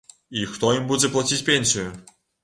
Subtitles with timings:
[0.37, 1.85] І хто ім будзе плаціць пенсію?